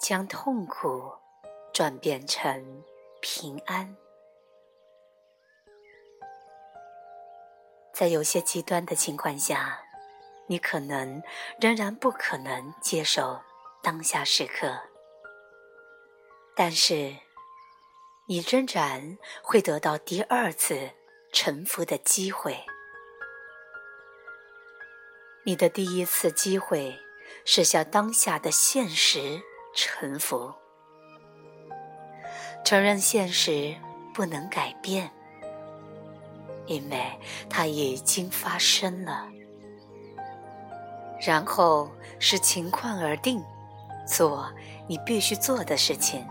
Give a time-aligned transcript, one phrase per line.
[0.00, 1.12] 将痛苦
[1.74, 2.82] 转变成
[3.20, 3.94] 平安。
[7.92, 9.78] 在有些极端的情况下，
[10.46, 11.22] 你可能
[11.60, 13.38] 仍然不可能接受
[13.82, 14.80] 当下时刻，
[16.56, 17.14] 但是
[18.26, 20.92] 你仍然会得到第二次
[21.30, 22.58] 臣服的机会。
[25.44, 26.98] 你的第一次机会
[27.44, 30.52] 是向当下的现实臣服，
[32.64, 33.74] 承认现实
[34.12, 35.10] 不能改变。
[36.66, 39.28] 因为它已经发生了，
[41.20, 43.42] 然后视情况而定，
[44.06, 44.48] 做
[44.86, 46.24] 你必须做的事情。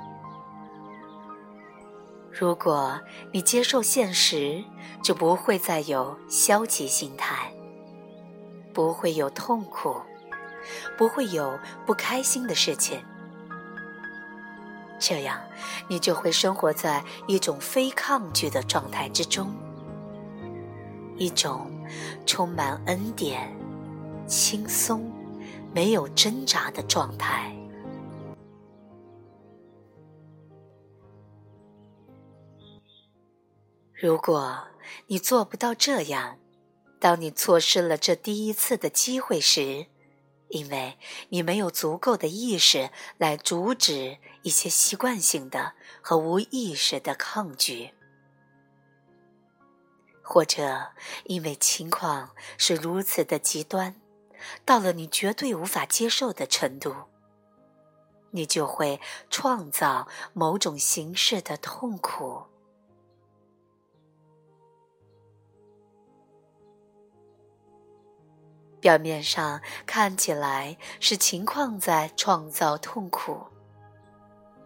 [2.32, 2.98] 如果
[3.34, 4.64] 你接受现实，
[5.04, 7.52] 就不会再有消极心态，
[8.74, 10.02] 不会有痛苦，
[10.98, 13.04] 不会有不开心的事情。
[15.00, 15.42] 这样，
[15.88, 19.52] 你就会生活在一种非抗拒的状态之中。
[21.18, 21.70] 一种
[22.26, 23.52] 充满恩典、
[24.28, 25.12] 轻松、
[25.74, 27.56] 没有挣扎的状态。
[33.94, 34.58] 如果
[35.08, 36.38] 你做不到这样，
[37.02, 39.88] 当你错失了这第一次的机会时，
[40.50, 40.98] 因为
[41.30, 47.94] 你没有足够的意识来阻止一些习惯性的和无意识的抗拒。
[50.22, 50.92] 或者
[51.26, 53.96] 因为情况是如此的极端，
[54.64, 56.94] 到了你绝对无法接受的程度，
[58.32, 62.49] 你就会创造某种形式的痛苦。
[68.80, 73.46] 表面上看起来是情况在创造痛苦，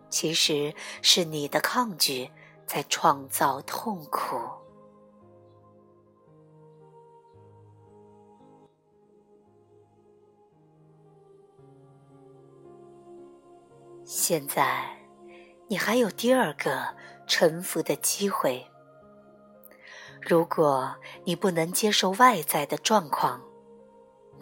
[0.10, 2.30] 其实是你的抗拒
[2.66, 4.38] 在创造痛苦。
[14.06, 14.98] 现在，
[15.68, 16.96] 你还有第二个
[17.26, 18.66] 臣服的机会。
[20.22, 20.96] 如果
[21.26, 23.42] 你不能接受外在的状况，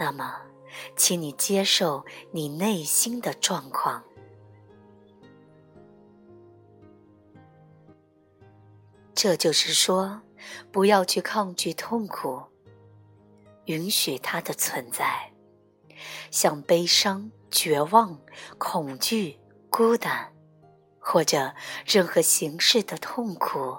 [0.03, 0.41] 那么，
[0.95, 4.03] 请你接受你内心的状况。
[9.13, 10.23] 这就是说，
[10.71, 12.41] 不要去抗拒痛苦，
[13.65, 15.31] 允许它的存在，
[16.31, 18.19] 像悲伤、绝望、
[18.57, 19.37] 恐惧。
[19.69, 20.33] 孤单，
[20.99, 21.53] 或者
[21.85, 23.77] 任何形式的痛苦，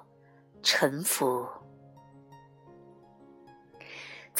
[0.62, 1.46] 臣服，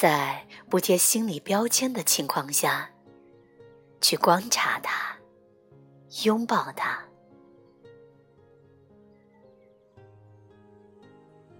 [0.03, 2.89] 在不贴心理标签的情况下，
[4.01, 5.17] 去观察它，
[6.25, 6.99] 拥抱它，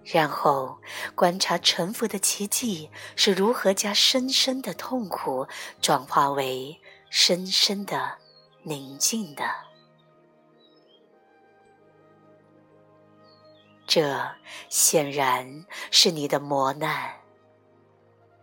[0.04, 0.78] 然后
[1.14, 5.48] 观察臣服的奇迹是如何将深深的痛苦
[5.80, 6.78] 转化为
[7.08, 8.18] 深深的
[8.62, 9.50] 宁静的。
[13.86, 14.22] 这
[14.68, 17.23] 显然是你的磨难，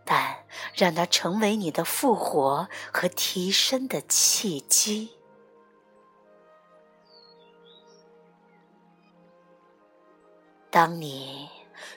[0.04, 5.10] 但让它成为你的复活和提升的契机。
[10.70, 11.50] 当你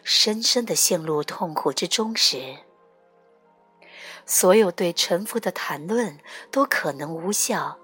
[0.04, 2.58] 深深的陷入痛苦之中时，
[4.26, 6.20] 所有对臣服的谈论
[6.52, 7.80] 都可能无效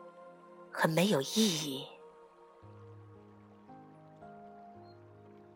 [0.72, 1.88] 和没有意义。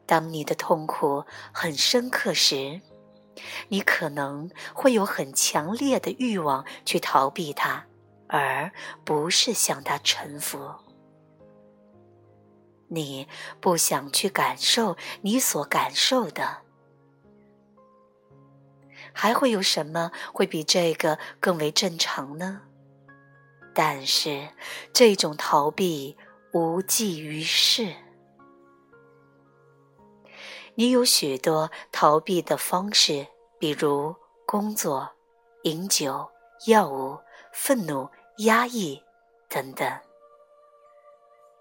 [0.06, 2.80] 当你的痛苦很深刻时，
[3.68, 7.86] 你可能会有很强烈的欲望去逃避它，
[8.28, 8.72] 而
[9.04, 10.76] 不是向它臣服。
[12.88, 13.28] 你
[13.60, 16.62] 不想去感受你所感受的，
[19.12, 22.62] 还会有什么会比这个更为正常呢？
[23.74, 24.50] 但是
[24.94, 26.16] 这种逃避
[26.54, 27.94] 无济于事。
[30.76, 33.28] 你有许多逃避的方式，
[33.60, 34.16] 比如
[34.46, 35.10] 工作、
[35.64, 36.30] 饮酒、
[36.68, 37.20] 药物、
[37.54, 39.04] 愤怒、压抑
[39.50, 40.00] 等等。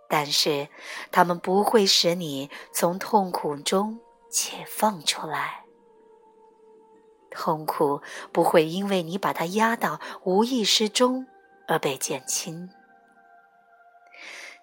[0.08, 0.69] 但是，
[1.11, 5.64] 他们不会使你从痛苦中解放出来。
[7.31, 8.00] 痛苦
[8.32, 11.26] 不会因为你把它压到无意识中
[11.67, 12.70] 而被减轻。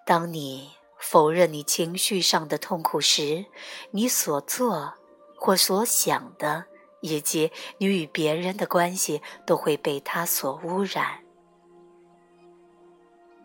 [0.06, 0.72] 当你。
[1.04, 3.48] 否认你情绪上的痛苦时，
[3.90, 4.94] 你所做
[5.36, 6.66] 或所想的，
[7.02, 11.20] 以及你与别人的关系，都会被他所污染。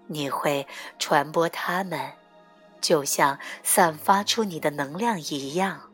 [0.07, 0.67] 你会
[0.99, 2.13] 传播他们，
[2.81, 5.91] 就像散发出你的能量一样。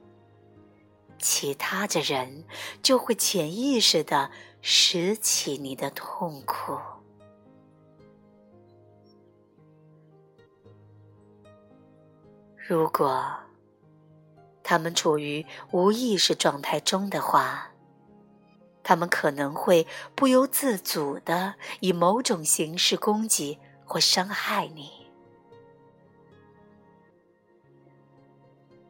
[1.18, 2.44] 其他的人
[2.82, 4.30] 就会潜意识的
[4.60, 6.76] 拾起你的痛苦。
[12.56, 13.32] 如果
[14.72, 17.72] 他们处于无意识状态中的话，
[18.82, 24.90] 他们可能会不由自主的以某种形式攻击或伤害你，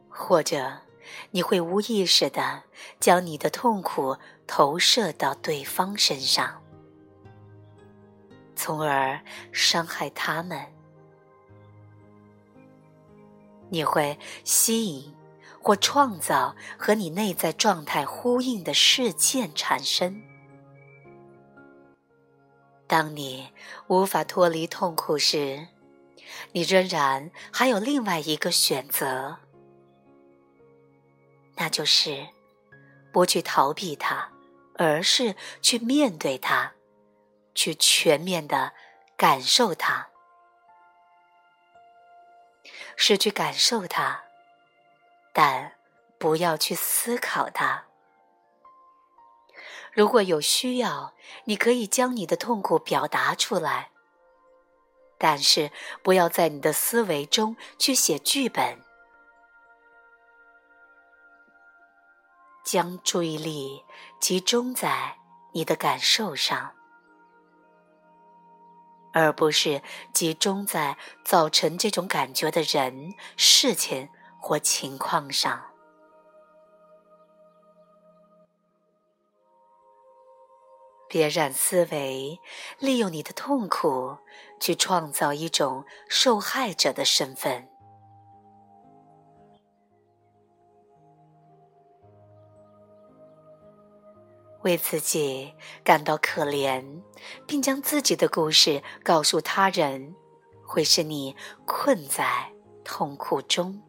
[0.07, 0.79] 或者。
[1.31, 2.63] 你会无意识的
[2.97, 6.63] 将你的痛苦投射到对方身上，
[8.55, 9.19] 从而
[9.51, 10.65] 伤害他们。
[13.69, 15.13] 你会吸引
[15.63, 20.21] 或创造和你内在状态呼应的事件产生。
[22.85, 23.51] 当你
[23.87, 25.67] 无法脱离痛苦时，
[26.51, 29.37] 你仍然还有另外一个选择。
[31.55, 32.27] 那就是，
[33.11, 34.31] 不去逃避它，
[34.75, 36.73] 而是去面对它，
[37.55, 38.73] 去全面的
[39.15, 40.09] 感受它，
[42.97, 44.23] 是去感受它，
[45.33, 45.73] 但
[46.17, 47.85] 不要去思考它。
[49.91, 51.13] 如果有需要，
[51.45, 53.91] 你可以将你的痛苦表达出来，
[55.17, 55.71] 但是
[56.01, 58.79] 不要在你的思维中去写剧本。
[62.63, 63.83] 将注意力
[64.19, 65.17] 集中在
[65.51, 66.73] 你的感受上，
[69.11, 69.83] 而不是
[70.13, 74.09] 集中在造成这种感觉的人、事情
[74.43, 75.63] 或情况上。
[81.07, 82.41] 别让思维
[82.77, 84.17] 利用你的痛苦
[84.59, 87.69] 去创造一种受害者的身份。
[94.63, 95.53] 为自己
[95.85, 97.01] 感到可怜，
[97.47, 100.13] 并将自己的故事告诉他人，
[100.65, 101.33] 会使你
[101.65, 102.51] 困在
[102.83, 103.81] 痛苦中。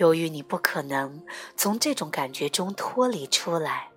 [0.00, 1.22] 由于你不可能
[1.56, 3.90] 从这种感觉中脱离出来，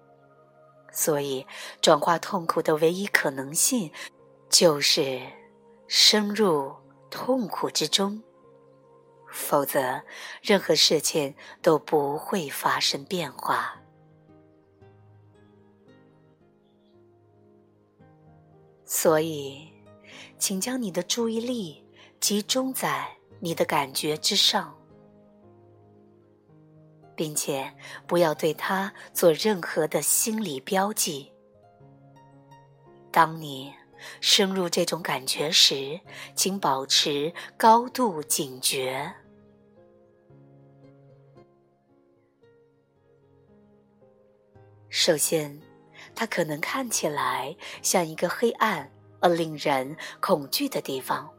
[0.92, 1.48] 所以
[1.82, 3.90] 转化痛苦的唯一可能性，
[4.50, 5.22] 就是
[5.88, 6.74] 深入
[7.10, 8.22] 痛苦之中。
[9.32, 10.04] 否则，
[10.42, 13.82] 任何事情都不会发生变化。
[18.84, 19.72] 所以，
[20.38, 21.82] 请将你的注意力
[22.20, 23.08] 集中在
[23.40, 24.78] 你的感觉之上，
[27.16, 27.74] 并且
[28.08, 31.32] 不要对它做任何的心理标记。
[33.12, 33.74] 当你。
[34.20, 35.98] 深入这种感觉时，
[36.36, 39.14] 请保持高度警觉。
[44.90, 45.58] 首先，
[46.14, 51.34] 它可能看起来像一个黑暗而令人恐惧的地方，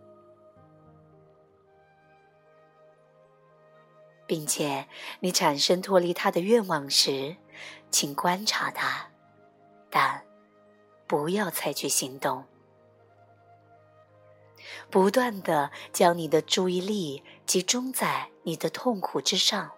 [4.27, 4.87] 并且
[5.21, 7.37] 你产生脱离他的愿望时，
[7.91, 9.11] 请观察他，
[9.91, 10.25] 但
[11.07, 12.45] 不要采取行动。
[14.91, 19.71] 不断的将你的注意力集中在你的痛苦之上，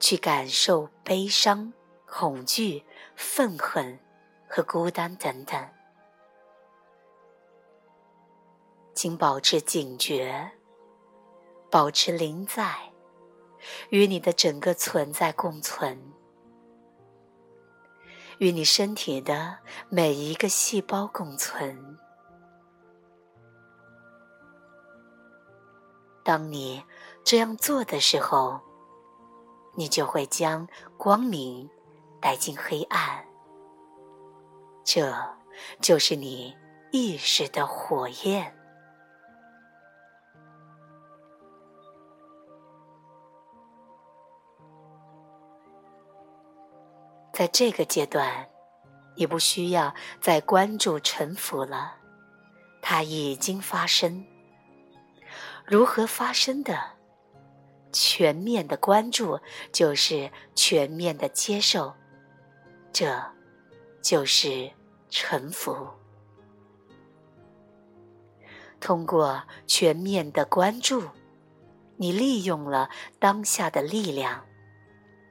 [0.00, 1.72] 去感受悲伤、
[2.06, 2.84] 恐惧、
[3.14, 3.98] 愤恨
[4.48, 5.68] 和孤单等等。
[8.94, 10.52] 请保持警觉，
[11.70, 12.92] 保持临在，
[13.90, 16.12] 与你的整个存在共存，
[18.38, 19.58] 与你身体的
[19.88, 21.98] 每一个细胞共存。
[26.24, 26.82] 当你
[27.22, 28.60] 这样做的时候，
[29.76, 31.70] 你就会将光明
[32.20, 33.24] 带进黑暗。
[34.82, 35.14] 这
[35.80, 36.56] 就是你
[36.90, 38.55] 意识的火焰。
[47.36, 48.48] 在这个阶段，
[49.14, 51.96] 你不需要再关注沉浮了，
[52.80, 54.24] 它已经发生。
[55.66, 56.92] 如何发生的？
[57.92, 59.38] 全面的关注
[59.70, 61.94] 就是全面的接受，
[62.90, 63.22] 这
[64.00, 64.70] 就是
[65.10, 65.90] 臣服。
[68.80, 71.02] 通过全面的关注，
[71.98, 72.88] 你利用了
[73.18, 74.45] 当下的力量，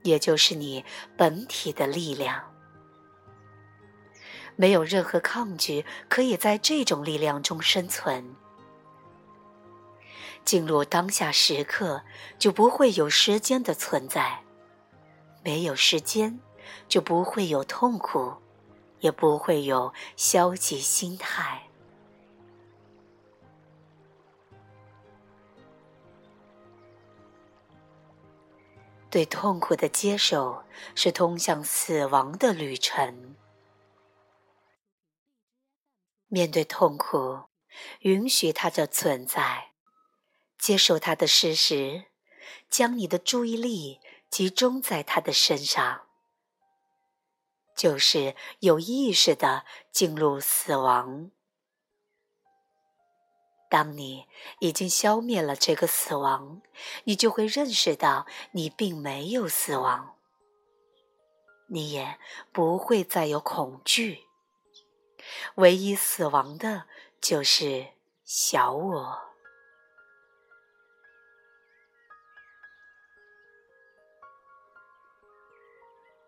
[0.05, 0.85] 也就是你
[1.17, 2.51] 本体的力量。
[4.55, 8.35] 没有任何抗拒可以在这种力量中生存。
[10.45, 12.03] 进入当下时刻，
[12.37, 14.43] 就不会有时间的存在；
[15.43, 16.39] 没有时间，
[16.87, 18.35] 就不会有痛苦，
[18.99, 21.63] 也不会有消极心态。
[29.15, 33.37] 对痛苦的接受，是通向死亡的旅程。
[36.27, 37.45] 面对痛苦，
[38.01, 39.71] 允许它的存在。
[40.59, 42.07] 接受它的事实，
[42.69, 46.07] 将你的注意力集中在它的身上，
[47.73, 51.31] 就是有意识的进入死亡。
[53.69, 54.27] 当你
[54.59, 56.61] 已经消灭了这个死亡，
[57.03, 60.15] 你就会认识到你并没有死亡，
[61.67, 62.19] 你也
[62.51, 64.25] 不会再有恐惧。
[65.55, 66.85] 唯一死亡的，
[67.19, 67.87] 就是
[68.23, 69.21] 小我。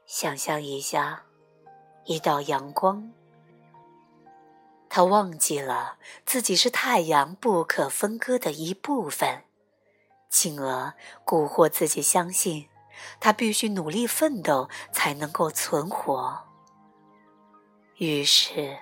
[0.06, 1.25] 想象一下，
[2.06, 3.13] 一道阳光。
[4.98, 9.44] 他忘记了自己是太阳不可分割的一部分，
[10.27, 12.68] 进而蛊惑自己相信
[13.20, 16.42] 他必须努力奋斗才能够存活。
[17.98, 18.80] 于是，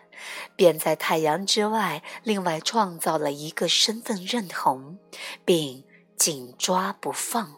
[0.56, 4.98] 便在太阳之外另外创造了一个身份认同，
[5.44, 5.84] 并
[6.16, 7.58] 紧抓不放。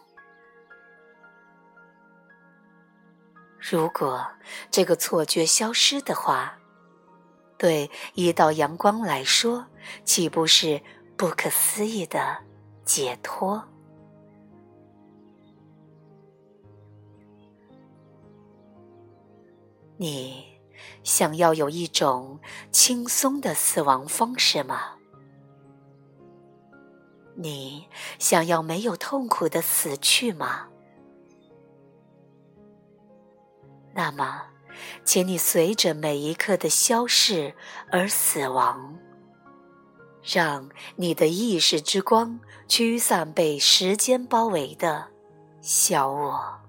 [3.60, 4.26] 如果
[4.68, 6.57] 这个错觉消失的话，
[7.58, 9.66] 对一道阳光来说，
[10.04, 10.80] 岂不是
[11.16, 12.38] 不可思议的
[12.84, 13.62] 解脱？
[19.96, 20.44] 你
[21.02, 22.38] 想要有一种
[22.70, 24.94] 轻松的死亡方式吗？
[27.34, 27.88] 你
[28.20, 30.68] 想要没有痛苦的死去吗？
[33.92, 34.46] 那么，
[35.04, 37.54] 请你随着每一刻的消逝
[37.90, 38.98] 而死亡，
[40.22, 45.06] 让你的意识之光驱散被时间包围的
[45.60, 46.67] 小我。